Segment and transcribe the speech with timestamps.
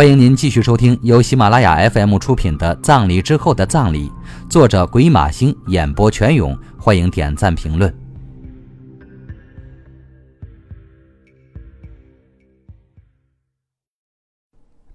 [0.00, 4.08] 欢迎您继续收听由喜马拉雅 FM 出品的《葬礼之后的葬礼》，
[4.48, 6.58] 作者鬼马星，演播全勇。
[6.78, 7.94] 欢迎点赞评论。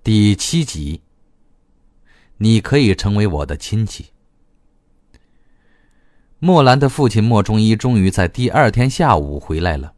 [0.02, 1.02] 第七集，
[2.38, 4.08] 你可以成为我的亲戚。
[6.40, 9.94] 莫兰的父亲莫中医终于在第二天下午回来了，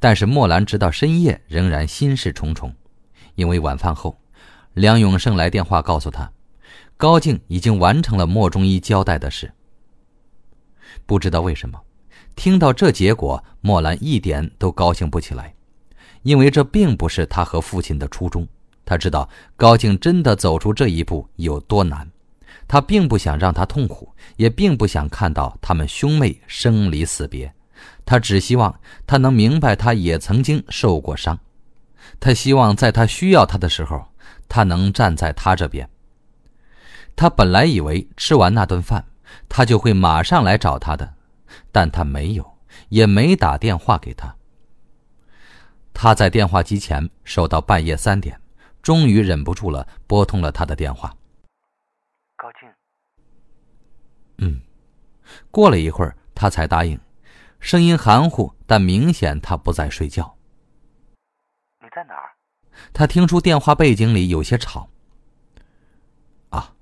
[0.00, 2.74] 但是莫兰直到深夜仍然心事重重。
[3.36, 4.16] 因为晚饭后，
[4.74, 6.30] 梁永胜来电话告诉他，
[6.96, 9.50] 高静已经完成了莫中医交代的事。
[11.06, 11.80] 不知道为什么，
[12.34, 15.54] 听到这结果，莫兰一点都高兴不起来，
[16.22, 18.46] 因为这并不是他和父亲的初衷。
[18.84, 22.06] 他知道高静真的走出这一步有多难，
[22.66, 27.50] 他并不想让他痛苦，也并不想看到他们兄妹生离死别，
[28.04, 28.74] 他只希望
[29.06, 31.38] 他能明白，他也曾经受过伤。
[32.20, 34.04] 他希望在他需要他的时候，
[34.48, 35.88] 他能站在他这边。
[37.16, 39.04] 他本来以为吃完那顿饭，
[39.48, 41.14] 他就会马上来找他的，
[41.70, 44.34] 但他没有，也没打电话给他。
[45.92, 48.40] 他在电话机前守到半夜三点，
[48.82, 51.14] 终于忍不住了，拨通了他的电话。
[52.36, 52.68] 高静。
[54.38, 54.60] 嗯，
[55.52, 56.98] 过了一会儿，他才答应，
[57.60, 60.36] 声音含糊，但明显他不在睡觉。
[61.80, 62.33] 你在哪儿？
[62.92, 64.88] 他听出电话背景里有些吵。
[66.50, 66.74] 啊，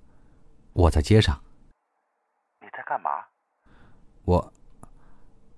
[0.73, 1.41] 我在街上。
[2.61, 3.11] 你在干嘛？
[4.25, 4.53] 我，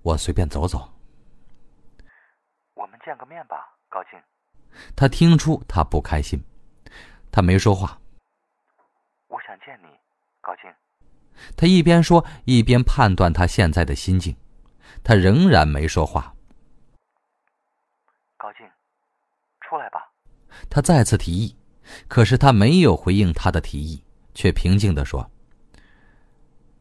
[0.01, 0.91] 我随便走走。
[2.73, 4.11] 我们见个面吧，高静。
[4.95, 6.43] 他听出他不开心，
[7.31, 7.99] 他没说话。
[9.27, 9.87] 我想见你，
[10.41, 10.63] 高静。
[11.57, 14.35] 他一边说一边判断他现在的心境，
[15.03, 16.33] 他仍然没说话。
[18.37, 18.69] 高静。
[19.61, 20.11] 出来吧，
[20.69, 21.55] 他再次提议，
[22.07, 24.01] 可是他没有回应他的提议，
[24.33, 25.29] 却平静的说：“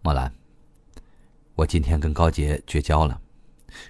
[0.02, 0.32] 莫兰，
[1.54, 3.20] 我今天跟高杰绝交了，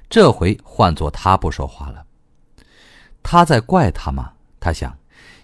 [0.09, 2.05] 这回换做他不说话了。
[3.23, 4.33] 他在怪他吗？
[4.61, 4.97] 他想，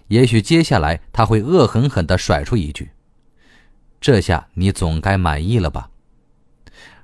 [0.07, 2.91] 也许接下来他会恶狠狠的甩出一句
[3.99, 5.89] ：‘这下你总该满意了吧？’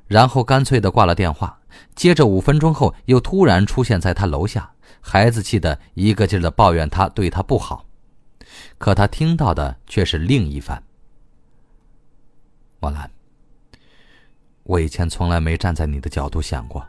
[0.07, 1.59] 然后干脆的挂了电话。
[1.95, 4.71] 接着五分钟后，又突然出现在他楼下。”
[5.09, 7.85] 孩子气的一个劲儿的抱怨他对他不好，
[8.77, 10.83] 可他听到的却是另一番。
[12.81, 13.09] 莫兰，
[14.63, 16.85] 我以前从来没站在你的角度想过，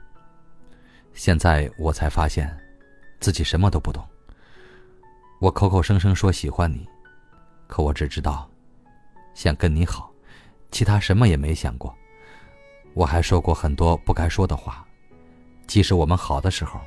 [1.15, 2.53] 现在我才发现，
[3.21, 4.05] 自己什么都不懂。
[5.39, 6.85] 我口口声声说喜欢你，
[7.69, 8.51] 可我只知道，
[9.33, 10.13] 想跟你好，
[10.73, 11.95] 其他什么也没想过。
[12.95, 14.85] 我还说过很多不该说的话，
[15.69, 16.81] 即使我们好的时候。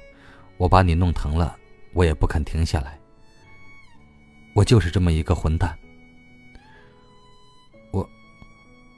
[0.62, 1.58] 我把你弄疼了，
[1.92, 2.96] 我也不肯停下来。
[4.54, 5.76] 我就是这么一个混蛋。
[7.90, 8.08] 我，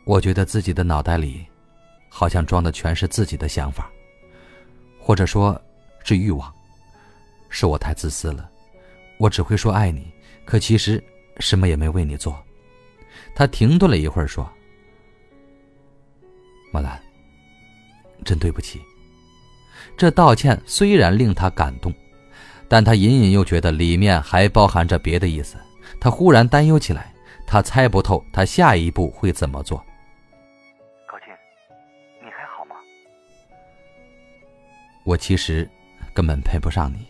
[0.03, 1.45] 我觉得自己的脑袋里，
[2.09, 3.89] 好像装的全是自己的想法，
[4.99, 5.57] 或者说，
[6.03, 6.53] 是欲望。
[7.47, 8.51] 是我太自私了，
[9.17, 10.11] 我只会说爱你，
[10.43, 11.01] 可其实
[11.37, 12.37] 什么也没为你做。
[13.33, 14.51] 他停顿了一会儿，说
[16.73, 17.01] ：“莫兰，
[18.25, 18.81] 真对不起。”
[19.95, 21.93] 这道歉虽然令他感动，
[22.67, 25.57] 但他隐隐又觉得里面还包含着别的意思。
[25.99, 27.13] 他忽然担忧起来，
[27.45, 29.77] 他猜不透他下一步会怎么做。
[31.07, 31.27] 高进，
[32.21, 32.75] 你还好吗？
[35.05, 35.69] 我其实
[36.13, 37.05] 根本配不上你，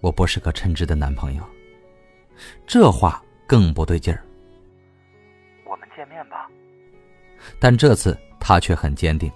[0.00, 1.42] 我不是个称职的男朋友。
[2.66, 4.24] 这话更不对劲儿。
[5.64, 6.48] 我们见面吧。
[7.58, 9.30] 但这次他却很坚定。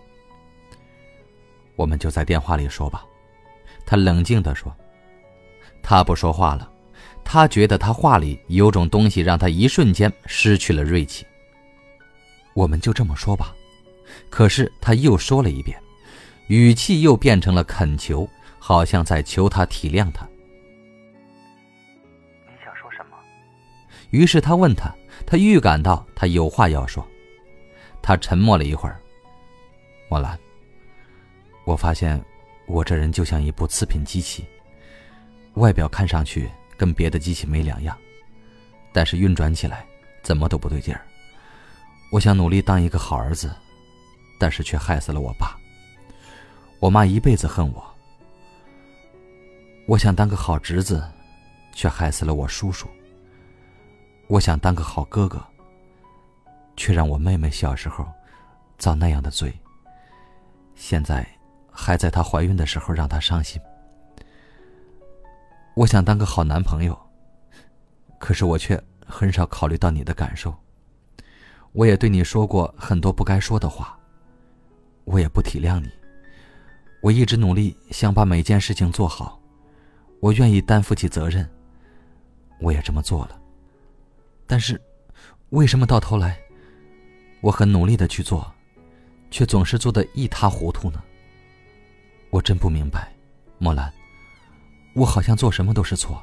[1.77, 3.05] 我们就在电话里说吧，
[3.85, 4.75] 他冷静的说。
[5.83, 6.69] 他不说话了，
[7.23, 11.25] 他觉得他话里有种东西让他一瞬间失去了锐气。
[12.55, 13.55] 我们就这么说吧，
[14.31, 15.79] 可是他又说了一遍，
[16.49, 18.29] 语气又变成了恳求，
[18.59, 20.27] 好像在求他体谅他。
[22.47, 23.17] 你想说什么？
[24.11, 24.93] 于是他问他，
[25.27, 27.07] 他预感到他有话要说。
[28.03, 29.01] 他沉默了一会儿，
[30.09, 30.39] 莫兰。
[31.67, 32.25] 我发现，
[32.67, 34.47] 我这人就像一部次品机器，
[35.55, 37.99] 外表看上去跟别的机器没两样，
[38.93, 39.85] 但是运转起来
[40.23, 41.05] 怎么都不对劲儿。
[42.13, 43.53] 我想努力当一个好儿子，
[44.39, 45.59] 但是却害死了我爸。
[46.79, 47.85] 我妈一辈子恨我。
[49.89, 51.03] 我想当个好侄子，
[51.73, 52.89] 却害死了我叔叔。
[54.29, 55.45] 我想当个好哥哥，
[56.77, 58.07] 却让我妹妹小时候
[58.79, 59.53] 遭那样的罪。
[60.77, 61.27] 现在。
[61.77, 63.61] 还在她怀孕的时候让她伤心。
[65.75, 66.99] 我想当个好男朋友，
[68.19, 70.55] 可是我却很少考虑到你的感受。
[71.73, 73.93] 我也对你说过很多不该说的话。
[75.05, 75.89] 我也不体谅你。
[77.03, 79.39] 我一直努力想把每件事情做好，
[80.19, 81.49] 我愿意担负起责任。
[82.59, 83.39] 我也这么做了。
[84.47, 84.81] 但是，
[85.51, 86.37] 为什么到头来，
[87.41, 88.51] 我很努力的去做，
[89.31, 91.01] 却总是做的一塌糊涂呢？
[92.31, 93.13] 我真不明白，
[93.59, 93.93] 莫兰。
[94.95, 96.23] 我好像做什么都是错，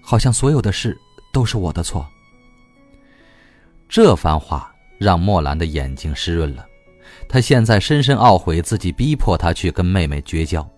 [0.00, 0.98] 好像所有的事
[1.32, 2.06] 都是我的错。
[3.88, 6.66] 这番话让莫兰的眼睛湿润了，
[7.28, 10.68] 他现在深深懊悔自己逼迫他去跟妹妹绝交。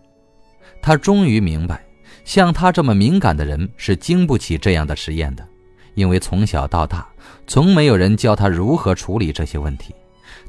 [0.80, 1.84] 他终于明白，
[2.24, 5.46] 像他这么敏感的人是经不起这样的实验的，
[5.94, 7.06] 因为从小到大，
[7.46, 9.94] 从没有人教他如何处理这些问题，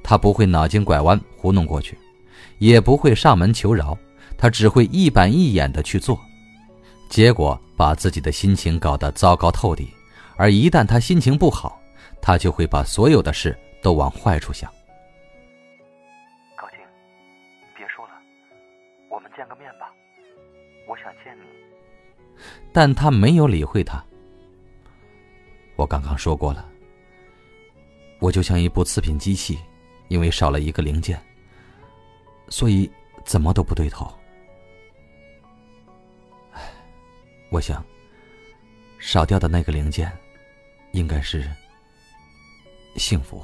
[0.01, 1.97] 他不会脑筋拐弯糊弄过去，
[2.63, 3.97] 也不会上门求饶，
[4.37, 6.17] 他只会一板一眼的去做。
[7.09, 9.85] 结果把自己的心情搞得糟糕透顶，
[10.37, 11.77] 而一旦他心情不好，
[12.21, 14.71] 他就会把所有的事都往坏处想。
[16.55, 16.79] 高静，
[17.75, 18.13] 别说了，
[19.09, 19.91] 我们见个面吧，
[20.87, 21.43] 我想见你。
[22.71, 24.01] 但他没有理会他。
[25.75, 26.65] 我刚刚说过了，
[28.19, 29.59] 我就像一部次品机器，
[30.07, 31.21] 因为少了一个零件，
[32.53, 32.87] 所以
[33.25, 34.07] 怎么都不对头。
[36.51, 36.61] 唉
[37.49, 37.83] 我想，
[38.99, 40.15] 少掉的那个零件，
[40.91, 41.49] 应该是
[42.95, 43.43] 幸福。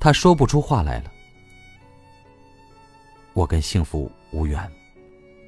[0.00, 1.12] 他说不出话来了。
[3.34, 4.60] 我跟幸福无缘，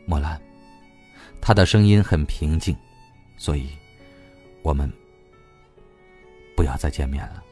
[0.06, 0.40] 莫兰。
[1.40, 2.76] 他的声音很平静，
[3.36, 3.68] 所以，
[4.62, 4.88] 我们
[6.54, 7.42] 不要再见面了。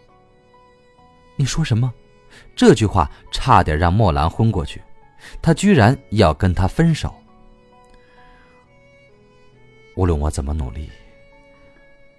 [1.34, 1.92] 你说什么？
[2.54, 4.80] 这句话差点让莫兰昏过去。
[5.40, 7.14] 他居然要跟他分手。
[9.94, 10.90] 无论我怎么努力，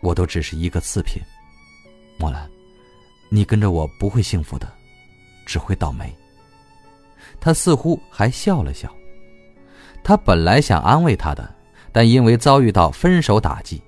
[0.02, 1.22] 我都只是一个次品。
[2.20, 2.50] 莫兰，
[3.30, 4.72] 你跟着我不会幸福的，
[5.46, 6.16] 只会倒霉。
[7.40, 8.94] 他似乎还笑了笑。
[10.04, 11.54] 他本来想安慰他的，
[11.92, 13.82] 但因为遭遇到分手打击，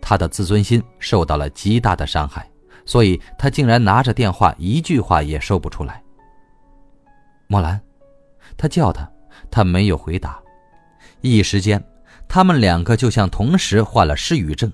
[0.00, 2.48] 他的自尊心受到了极大的伤害，
[2.84, 6.02] 所以他竟然拿着电话一句话也说不出来。
[7.46, 7.80] 莫兰，
[8.60, 9.10] 他叫他，
[9.50, 10.38] 他没有回答。
[11.22, 11.82] 一时间。
[12.28, 14.70] 他们两个就像同时患了失语症，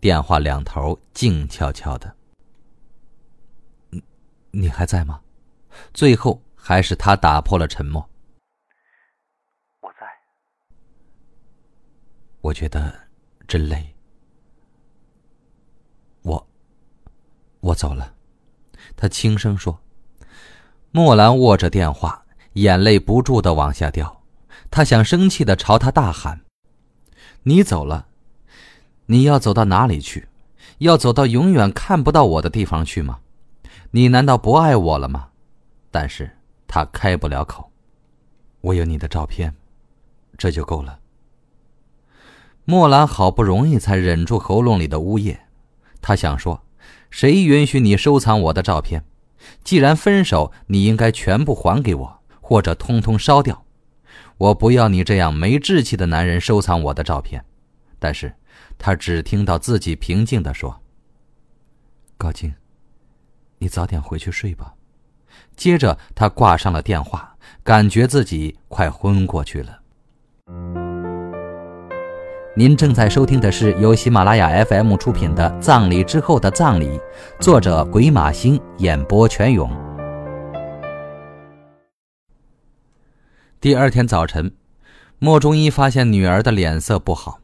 [0.00, 2.16] 电话两头静悄悄的。
[3.90, 4.02] 你，
[4.52, 5.20] 你还在吗？
[5.92, 8.08] 最后还是他打破了沉默。
[9.80, 10.06] 我在。
[12.40, 12.94] 我觉得
[13.46, 13.94] 真累。
[16.22, 16.48] 我，
[17.60, 18.14] 我走了。
[18.96, 19.78] 他轻声说。
[20.92, 22.24] 莫兰握着电话，
[22.56, 24.22] 眼泪不住的往下掉。
[24.70, 26.40] 他想生气的朝他大喊。
[27.42, 28.06] 你走了，
[29.06, 30.28] 你要走到哪里去？
[30.78, 33.20] 要走到永远看不到我的地方去吗？
[33.90, 35.28] 你难道不爱我了吗？
[35.90, 36.30] 但是
[36.66, 37.70] 他开不了口。
[38.62, 39.54] 我有你的照片，
[40.36, 40.98] 这就够了。
[42.64, 45.40] 莫兰好不容易才忍住喉咙里的呜咽，
[46.00, 46.62] 他想说
[47.10, 49.04] ：“谁允许你收藏我的照片？
[49.62, 53.64] 既然分手，你应该全部还给我，或者通通烧掉。”
[54.38, 57.44] 我不要你这样没志气的男人收藏我的照片，
[57.98, 58.32] 但是，
[58.78, 60.80] 他只听到自己平静的说
[62.16, 62.54] ：“高静，
[63.58, 64.74] 你早点回去睡吧。”
[65.56, 69.80] 接着，他挂上了电话，感觉自己快昏过去了。
[72.54, 76.88] 您正在收听的是由喜马拉雅 FM 出品的《葬礼之后的葬礼》，
[77.40, 79.85] 作者鬼马星，演播全勇。
[83.66, 84.54] 第二天早晨，
[85.18, 87.40] 莫中医发现女儿的脸色不好，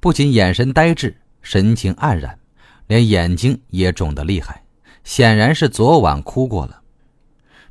[0.00, 2.38] 不仅眼神呆滞、神情黯然，
[2.86, 4.62] 连眼睛也肿得厉害，
[5.04, 6.80] 显然是昨晚哭过了。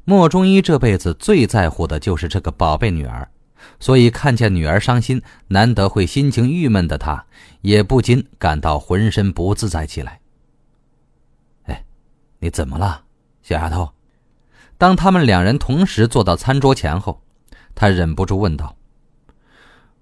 [0.04, 3.27] 莫中医这辈子最在乎的就是这个宝贝女儿，
[3.80, 7.25] 所以看见女儿伤心，难得会心情郁闷的他，
[7.62, 10.20] 也不禁感到浑身不自在起来。
[11.63, 11.84] 哎，
[12.38, 13.06] 你怎么了，
[13.42, 13.89] 小丫头？
[14.77, 17.24] 当他们两人同时坐到餐桌前后。
[17.79, 18.75] 他忍不住问道：“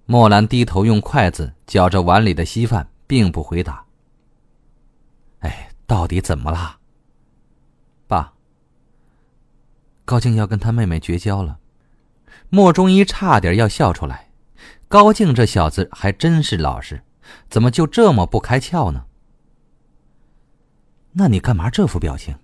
[0.07, 3.83] 莫兰低头用筷子搅着碗里的稀饭，并不回答。
[5.39, 6.77] 哎，到底怎么了？
[8.07, 8.31] 爸，
[10.05, 11.59] 高静要跟他妹妹绝交了。”
[12.47, 14.29] 莫中医差点要笑出来。
[14.87, 17.03] 高静这小子还真是老实，
[17.49, 19.05] 怎么就这么不开窍呢？
[21.11, 22.37] 那你干嘛这副表情？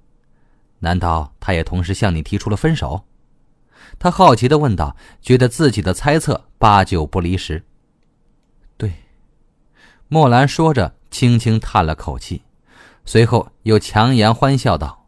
[0.79, 3.05] 难道他也同时向你提出了分手？
[3.99, 7.63] 他好奇的问道，觉得自己的猜测八九不离十。
[8.77, 8.93] 对，
[10.07, 12.43] 莫兰说着，轻轻叹了口气，
[13.05, 15.07] 随后又强颜欢笑道：“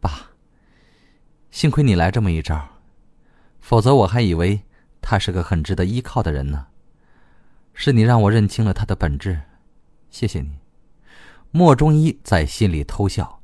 [0.00, 0.30] 爸，
[1.50, 2.60] 幸亏你来这么一招，
[3.60, 4.62] 否则我还以为
[5.00, 6.66] 他是个很值得依靠的人呢。
[7.72, 9.40] 是你让我认清了他的本质，
[10.10, 10.58] 谢谢你。”
[11.52, 13.40] 莫中医在心里偷笑：“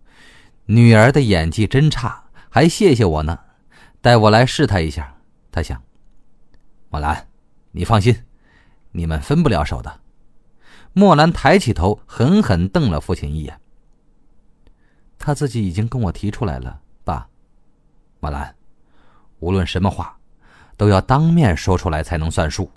[0.66, 3.40] 女儿的演技真差，还谢谢我呢。
[4.06, 5.12] 待我来试他一下。”
[5.50, 5.82] 他想
[6.90, 7.26] ：“莫兰，
[7.72, 8.14] 你放心，
[8.92, 10.00] 你们分不了手的。”
[10.94, 13.60] 莫兰抬起头，狠狠瞪了父亲一眼。
[15.18, 17.26] 他自己已经跟我提出来了，爸。
[18.20, 18.54] 莫兰，
[19.40, 20.16] 无论什么话，
[20.76, 22.70] 都要当面说出来才能算数。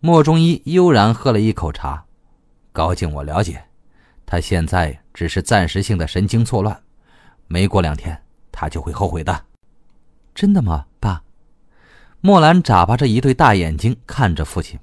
[0.00, 2.04] 莫中医悠然喝了一口茶。
[2.72, 3.64] 高静，我了解，
[4.26, 6.78] 他现在只是暂时性的神经错乱，
[7.46, 9.46] 没过两天他就会后悔的。
[10.34, 11.22] 真的吗，爸？
[12.20, 14.78] 莫兰眨巴着一对大眼睛看着父亲。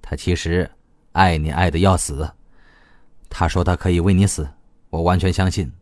[0.00, 0.70] 他其实。
[1.12, 2.30] 爱你爱的要死，
[3.30, 4.46] 他说他可以为你死，
[4.90, 5.72] 我完全相信，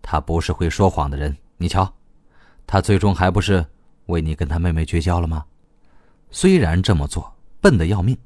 [0.00, 1.36] 他不是会说谎的人。
[1.58, 1.92] 你瞧，
[2.66, 3.62] 他最终还不是
[4.06, 5.44] 为你跟他妹妹绝交了吗？
[6.30, 8.16] 虽然这么做笨的要命，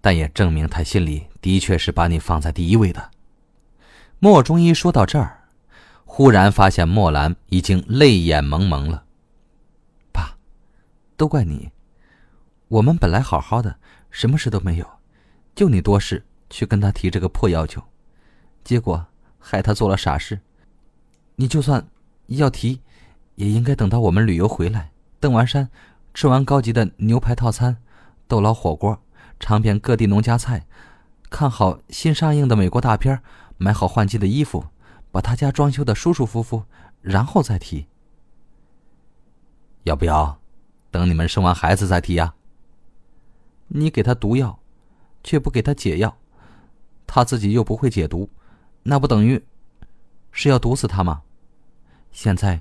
[0.00, 3.12] 但也证明他心里的确是把你放在第一位的。
[4.18, 5.41] 莫中医说到这儿，
[6.14, 9.04] 忽然发现墨兰已经泪眼蒙蒙了。
[10.12, 10.36] 爸，
[11.16, 11.70] 都怪你，
[12.68, 13.76] 我们本来好好的，
[14.10, 14.86] 什么事都没有。
[15.54, 17.82] 就你多事，去跟他提这个破要求，
[18.62, 19.06] 结果
[19.38, 20.38] 害他做了傻事。
[21.36, 21.88] 你就算
[22.26, 22.82] 要提，
[23.36, 25.70] 也应该等到我们旅游回来，登完山，
[26.12, 27.78] 吃完高级的牛排套餐、
[28.28, 29.00] 豆捞火锅，
[29.40, 30.66] 尝遍各地农家菜，
[31.30, 33.22] 看好新上映的美国大片，
[33.56, 34.66] 买好换季的衣服，
[35.12, 36.64] 把他家装修的舒舒服服，
[37.00, 37.86] 然后再提。
[39.84, 40.36] 要不要
[40.90, 42.34] 等你们生完孩子再提呀？
[43.68, 44.58] 你给他毒药。
[45.24, 46.16] 却不给他解药，
[47.06, 48.28] 他自己又不会解毒，
[48.82, 49.40] 那不等于
[50.32, 51.22] 是要毒死他吗？
[52.10, 52.60] 现在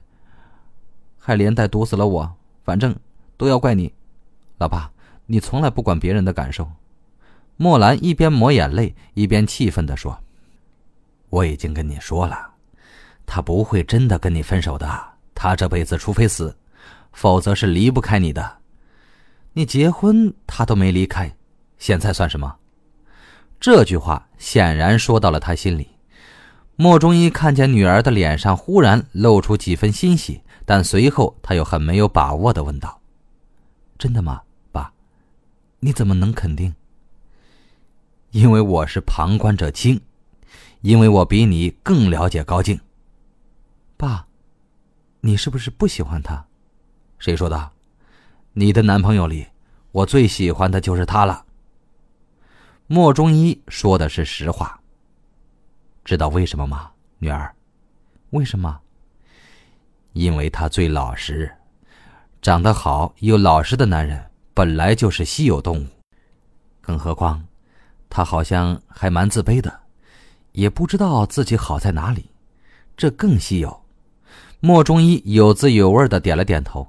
[1.18, 2.96] 还连带毒死了我，反正
[3.36, 3.92] 都要怪你，
[4.60, 4.92] 老爸，
[5.26, 6.70] 你从来不管别人的感受。
[7.58, 10.22] 莫兰一边抹眼泪，一边气愤地说
[11.32, 12.52] ：“我已经跟你说了，
[13.26, 14.88] 他不会真的跟你分手的。
[15.34, 16.56] 他这辈子除非死，
[17.14, 18.60] 否则是离不开你的。
[19.54, 21.36] 你结婚他都没离开。”
[21.80, 22.58] 现在算什么？
[23.60, 25.90] 这句话显然说到了他心里。
[26.76, 33.02] 莫中医看见女儿的脸上忽然露出几分欣喜，但随后他又很没有把握的问道
[33.98, 34.92] ：“真的吗，爸？
[35.80, 36.76] 你怎么能肯定？”
[38.32, 40.02] 因为我是旁观者清，
[40.82, 42.80] 因为我比你更了解高静。
[43.98, 44.26] 爸，
[45.20, 46.46] 你是不是不喜欢他？
[47.20, 47.72] 谁说的？
[48.54, 49.48] 你的男朋友里，
[49.92, 51.46] 我最喜欢的就是他了。
[52.88, 54.80] 莫中医说的是实话。
[56.04, 57.56] 知道为什么吗，女儿？
[58.32, 58.80] 为什么？
[60.14, 61.50] 因为他最老实，
[62.42, 64.22] 长得好又老实的男人
[64.54, 65.88] 本来就是稀有动物，
[66.82, 67.46] 更何况，
[68.10, 69.80] 他好像还蛮自卑的，
[70.52, 72.30] 也不知道自己好在哪里，
[72.96, 73.82] 这更稀有。
[74.60, 76.88] 莫中医有滋有味的点了点头。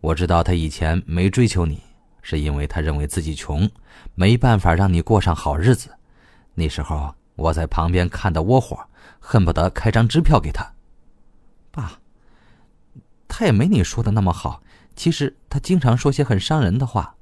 [0.00, 1.82] 我知道他以前没追求你。
[2.26, 3.70] 是因为他认为自己穷，
[4.14, 5.90] 没办法让你过上好日子。
[6.54, 8.82] 那时候我在旁边看的窝火，
[9.20, 10.72] 恨不得开张支票给他。
[11.70, 12.00] 爸，
[13.28, 14.62] 他也没你说的那么好。
[14.96, 17.14] 其实他经常说些很伤人的话。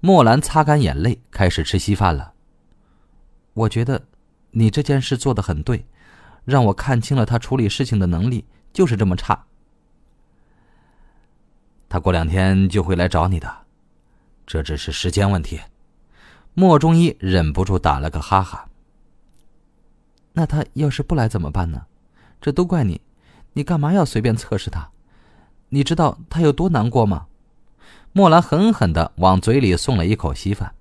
[0.00, 2.32] 莫兰擦干眼泪，开始吃稀饭了。
[3.54, 4.04] 我觉得，
[4.50, 5.86] 你这件事做的很对，
[6.44, 9.46] 让我看清了他处理事情的能力就是这么差。
[11.88, 13.50] 他过两天就会来找你的。
[14.46, 15.60] 这只是时间问题，
[16.54, 18.68] 莫中医忍不住打了个哈哈。
[20.32, 21.86] 那他要是不来怎么办呢？
[22.40, 23.00] 这都怪你，
[23.52, 24.90] 你干嘛要随便测试他？
[25.68, 27.26] 你知道他有多难过吗？
[28.12, 30.74] 莫兰狠狠的往嘴里送了一口稀饭。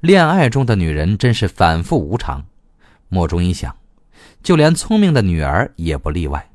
[0.00, 2.44] 恋爱中的女人真是反复无常，
[3.14, 3.72] 莫中一想，
[4.42, 6.50] 就连聪明的女儿也不例外。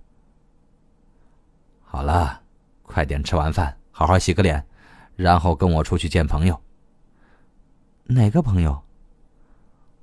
[1.81, 2.41] 好了，
[2.83, 4.61] 快点吃完饭，好好洗个脸。
[5.15, 6.61] 然后跟我出去见朋友。
[8.03, 8.77] 哪个朋友？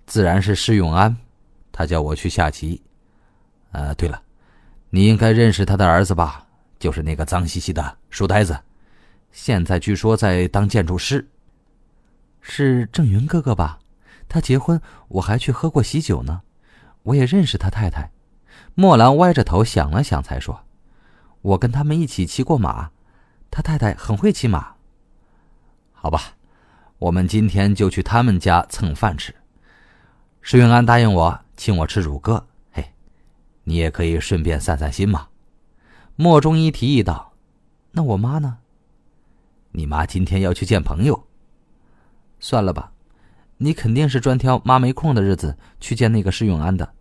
[0.06, 1.14] 自然是施永安，
[1.70, 2.82] 他叫我去下棋。
[3.72, 4.22] 呃，对了，
[4.88, 6.46] 你应该认识他的儿子吧？
[6.78, 8.58] 就是那个脏兮兮的书呆子，
[9.30, 11.28] 现在据说在当建筑师。
[12.40, 13.78] 是郑云哥哥吧？
[14.28, 16.42] 他结婚，我还去喝过喜酒呢。
[17.06, 18.12] 我也认识他太太。
[18.75, 20.64] 莫兰歪着头想了想，才说
[21.42, 22.90] ：“我跟他们一起骑过马，
[23.50, 24.75] 他太太很会骑马。”
[25.92, 26.36] 好吧，
[26.98, 29.34] 我们今天就去他们家蹭饭吃。
[30.40, 32.92] 石永安答应我请我吃乳鸽，嘿，
[33.64, 35.28] 你也可以顺便散散心嘛。
[36.16, 37.32] 莫中医提议道
[37.92, 38.58] ：“那我妈呢？
[39.72, 41.26] 你妈今天要去见朋友。
[42.38, 42.92] 算了吧，
[43.58, 46.94] 你肯定是专挑妈没空的日子去见那个施永安的，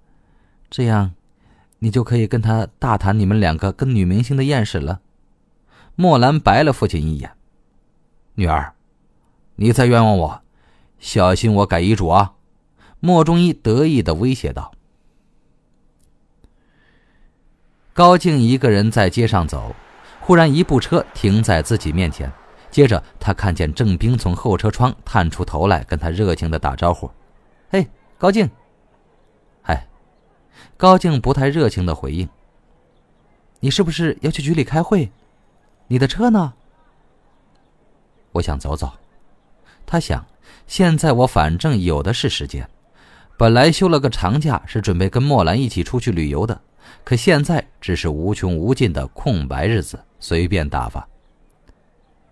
[0.76, 1.14] 这样，
[1.80, 5.00] 你就可以跟他大谈你们两个跟女明星的艳史了。”
[5.96, 7.32] 莫兰白了父亲一眼
[8.36, 8.74] ：“女儿，
[9.56, 10.42] 你再冤枉我，
[11.00, 12.34] 小心我改遗嘱啊！”
[13.00, 14.74] 莫中医得意的威胁道。
[17.94, 19.74] 高静一个人在街上走，
[20.20, 22.30] 忽然一部车停在自己面前。
[22.70, 27.10] 接着，他看见郑兵从后车窗探出头来，跟他热情的打招呼
[27.72, 28.50] ：“嘿，高静。”“。”
[30.78, 32.28] 高静不太热情的回应。
[33.60, 35.12] “你是不是要去局里开会？
[35.88, 36.54] 你的车呢
[38.34, 38.92] ？”“我想走走。”
[39.86, 40.26] 他想，
[40.68, 42.68] 现在我反正有的是时间。
[43.38, 46.60] 本来休了个长假，是准备跟莫兰一起出去旅游的。
[47.04, 51.08] 可现在只是无穷无尽的空白日子，随便打发。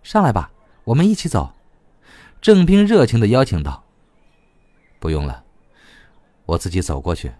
[0.01, 0.51] 上来吧，
[0.83, 1.51] 我们一起走。”
[2.41, 3.83] 郑兵热情的邀请道。
[4.99, 5.43] “不用了，
[6.45, 7.31] 我自己走过去。”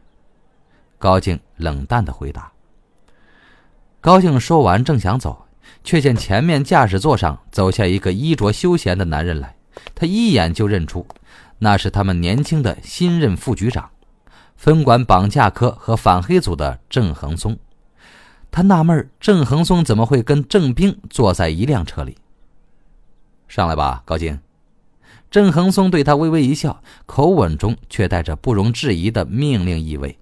[1.03, 2.50] 高静冷淡的回答。
[4.00, 5.45] 高静说完，正想走，
[5.83, 9.53] 却见前面驾驶座上走下一个衣着休闲的男人来。
[9.93, 11.05] 他一眼就认出，
[11.60, 13.89] 那是他们年轻的新任副局长。
[14.55, 17.57] 分管绑架科和反黑组的郑恒松，
[18.50, 22.15] 他纳闷郑恒松怎么会跟郑兵坐在一辆车里？
[23.50, 24.39] 上来吧，高静。
[25.29, 30.17] 郑恒松对他微微一笑，口吻中却带着不容置疑的命令意味。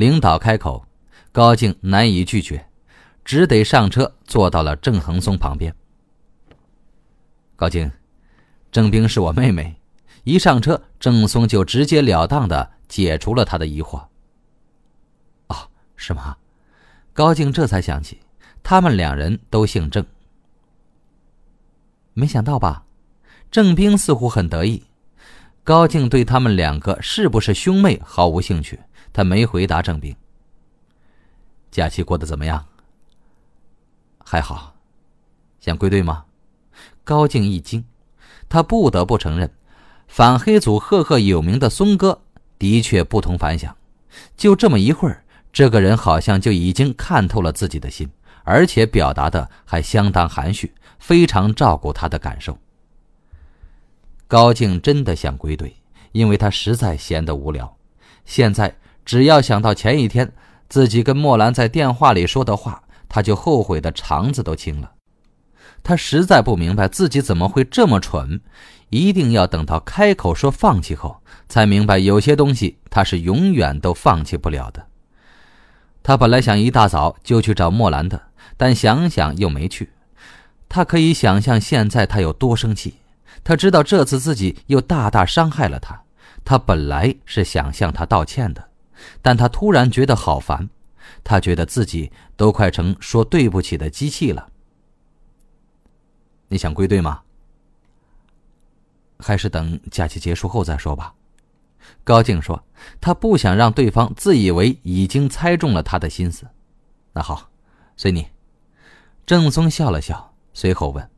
[0.00, 0.86] 领导开口，
[1.30, 2.66] 高静难以拒绝，
[3.22, 5.76] 只得上车，坐到了郑恒松旁边。
[7.54, 7.92] 高静，
[8.72, 9.76] 郑冰是我妹妹。
[10.24, 12.70] 一上车，郑松就直截了当的。
[12.88, 14.02] 解除了他的疑惑。
[15.48, 16.34] 哦，是吗？
[17.12, 18.20] 高静这才想起，
[18.62, 20.04] 他们两人都姓郑。
[22.14, 22.84] 没想到吧？
[23.50, 24.82] 郑冰似乎很得意。
[25.62, 28.80] 高静对他们两个是不是兄妹毫无兴趣，
[29.12, 30.14] 他没回答郑兵。
[31.70, 32.66] 假期过得怎么样？
[34.24, 34.74] 还好。
[35.60, 36.24] 想归队吗？
[37.04, 37.84] 高静一惊，
[38.48, 39.50] 他不得不承认，
[40.08, 42.22] 反黑组赫赫有名的松哥。
[42.58, 43.74] 的确不同凡响，
[44.36, 48.06] 就这么一会儿，这个人好像就已经看透了自己的心，
[48.44, 52.58] 而且表达的还相当含蓄，非常照顾他的感受。
[54.28, 55.74] 高静真的想归队，
[56.12, 57.76] 因为他实在闲得无聊。
[58.26, 58.76] 现在
[59.10, 60.32] 只要想到前一天
[60.68, 64.92] 自己跟莫兰在电话里说的话，他就后悔的肠子都青了。
[65.82, 68.40] 他实在不明白自己怎么会这么蠢，
[68.90, 71.20] 一定要等到开口说放弃后。
[71.48, 74.86] 才明白，有些东西他是永远都放弃不了的。
[76.04, 78.22] 他本来想一大早就去找莫兰的，
[78.56, 79.90] 但想想又没去。
[80.68, 82.94] 他可以想象现在他有多生气。
[83.42, 86.00] 他知道这次自己又大大伤害了他。
[86.44, 88.69] 他本来是想向他道歉的，
[89.22, 90.68] 但他突然觉得好烦。
[91.24, 94.48] 他觉得自己都快成说对不起的机器了。
[96.48, 97.22] 你想归队吗？
[99.18, 101.14] 还是等假期结束后再说吧。
[102.04, 102.64] 高静说
[103.00, 106.46] ：“他不想让对方自以为已经猜中了他的心思。”
[107.12, 107.50] 那好，
[107.96, 108.26] 随你。
[109.26, 111.10] 郑松笑了笑，随后问：“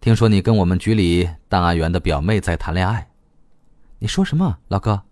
[0.00, 3.10] 听说你跟我们局里档案员的表妹在谈恋爱？”
[3.98, 5.02] 你说什么，老哥？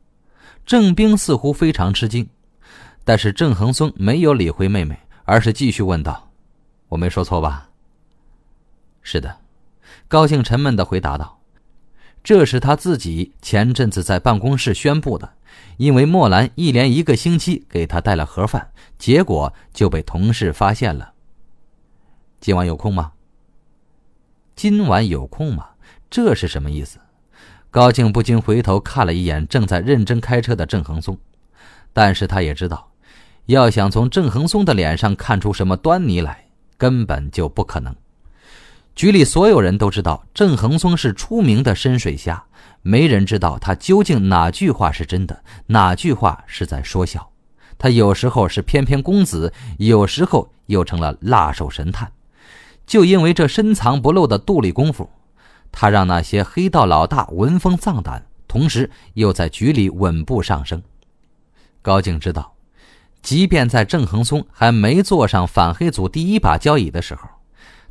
[0.66, 2.28] 郑兵似乎非常吃惊，
[3.04, 6.30] 但是郑恒松没有理会妹妹，而是继续问道
[6.88, 7.68] ：“我没说错吧
[9.02, 9.38] ？”“是的。”
[10.08, 11.38] 高兴沉闷的回答道。
[12.22, 15.34] 这是他自己前阵子在办公室宣布的，
[15.76, 21.12] 因为莫兰一连一个星期给他带了盒饭，结果就被同事发现了。
[22.40, 23.12] 今晚有空吗？
[24.56, 25.68] 今晚有空吗？
[26.08, 26.98] 这是什么意思？
[27.74, 31.18] 高静不禁回头看了一眼正在认真开车的郑恒松，
[31.92, 32.92] 但是他也知道，
[33.46, 36.46] 要想从郑恒松的脸上看出什么端倪来，
[36.78, 37.92] 根本就不可能。
[38.94, 42.44] 局里所有人都知道郑恒松是出名的深水虾，
[42.82, 47.28] 没人知道他究竟哪句话是真的，哪句话是在说笑。
[47.76, 52.12] 他有时候是翩翩公子，有时候又成了辣手神探。
[52.86, 55.10] 就因为这深藏不露的肚里功夫，
[55.76, 60.80] 他让那些黑道老大闻风丧胆，同时又在局里稳步上升。
[61.82, 62.54] 高静知道，
[63.20, 67.28] 即便在郑恒松还没坐上反黑组第一把交椅的时候。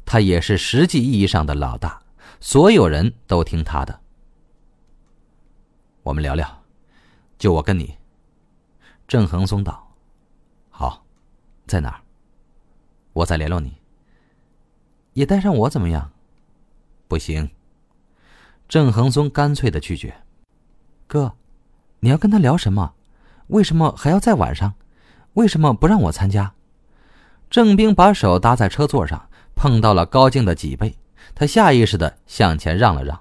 [0.06, 2.02] 他也是实际意义上的老大，
[2.40, 4.00] 所有人都听他的。
[6.04, 6.64] 我们聊聊，
[7.38, 7.96] 就我跟你。”
[9.08, 9.94] 郑恒松道
[10.72, 11.06] ：“好，
[11.68, 12.02] 在哪儿？
[13.12, 13.74] 我再联络你。
[15.14, 16.12] 也带上我怎么样？
[17.08, 17.50] 不行。”
[18.68, 20.14] 郑恒松干脆的拒绝。
[21.08, 21.34] 哥，
[22.00, 22.94] 你要跟他聊什么？
[23.48, 24.74] 为什么还要在晚上？
[25.34, 26.54] 为什么不让我参加？
[27.50, 30.96] 郑兵把手搭在车座上，碰到了高静的脊背，
[31.36, 33.20] 他下意识的向前让了让。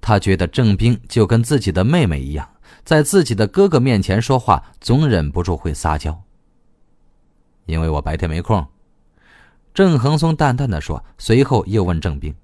[0.00, 2.48] 他觉得郑兵就跟自己的妹妹一样，
[2.84, 6.22] 在自己的哥哥面前说话总忍不住会撒娇。
[7.66, 8.66] 因为我白天没空。
[9.74, 12.34] 郑恒松淡淡的说，随后又问郑兵：“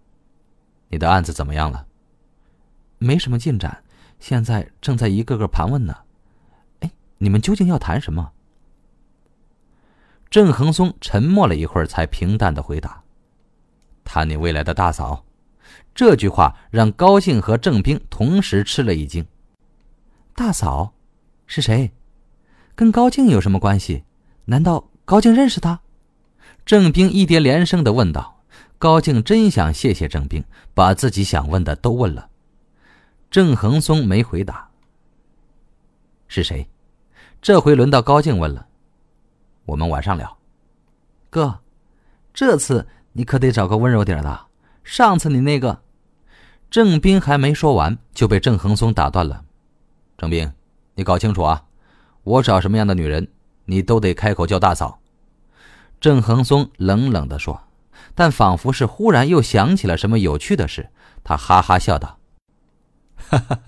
[0.89, 1.85] 你的案子怎么样了
[2.99, 3.83] ？”“没什么进展，
[4.19, 5.97] 现在正在一个个盘问呢。
[6.81, 8.33] ”“哎，你们究竟要谈什么？”
[10.29, 13.03] 郑恒松沉默了一会儿，才平淡的回答
[14.05, 15.25] ：“谈你未来的大嫂。”
[15.95, 19.27] 这句话让高静和郑兵同时吃了一惊。
[20.35, 20.93] 大嫂，
[21.47, 21.91] 是谁？
[22.75, 24.05] 跟高静有什么关系？
[24.45, 25.81] 难道高静认识他？
[26.67, 28.43] 郑兵一叠连声的问道。
[28.79, 32.29] 高静真想谢谢郑兵，把自己想问的都问了。
[33.31, 34.69] 郑恒松没回答。
[36.29, 36.69] 是谁？
[37.41, 38.67] 这回轮到高静问了。
[39.65, 40.37] 我们晚上聊。
[41.31, 41.61] 哥，
[42.33, 44.47] 这次你可得找个温柔点的。
[44.83, 45.83] 上次你那个，
[46.71, 49.45] 郑斌还没说完就被郑恒松打断了。
[50.17, 50.53] 郑斌，
[50.95, 51.65] 你搞清楚啊！
[52.23, 53.29] 我找什么样的女人，
[53.67, 55.01] 你都得开口叫大嫂。
[56.01, 57.63] 郑恒松冷冷的说，
[58.15, 60.91] 但仿佛是忽然又想起了什么有趣的事，
[61.23, 62.19] 他哈哈笑道：“，
[63.29, 63.61] 哈 哈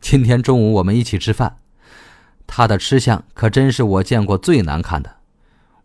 [0.00, 1.58] 今天中午我们一起吃饭，
[2.46, 5.16] 他的吃相可真是我见过最难看的。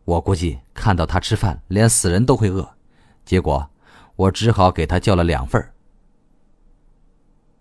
[0.06, 2.76] 我估计看到他吃饭，连死人都会饿。
[3.26, 3.70] 结果……”
[4.18, 5.62] 我只好给他叫了两份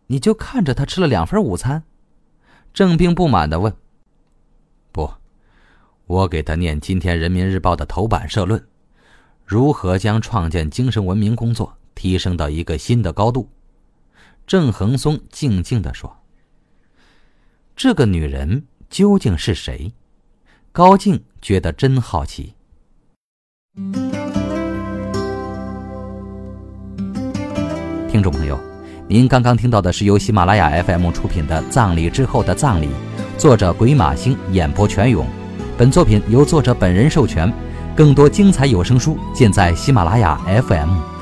[0.06, 1.82] 你就看着他吃了两份午餐？
[2.72, 3.74] 郑兵不满的问。
[4.92, 5.14] 不，
[6.06, 8.64] 我给他念今天《人民日报》的头版社论，
[9.44, 13.50] 如何将创建精神文明工作提升到一个新的高度。
[14.46, 16.18] 郑恒松静静的说
[17.74, 19.92] ：“这个女人究竟是谁？”
[20.70, 22.54] 高静觉得真好奇。
[28.08, 28.58] 听众朋友，
[29.08, 32.88] 您刚刚听到的是由喜马拉雅 FM 出品的《葬礼之后的葬礼》，
[33.38, 35.26] 作者鬼马星演播全勇。
[35.78, 37.52] 本作品由作者本人授权。
[37.96, 41.13] 更多精彩有声书尽在喜马拉雅 FM。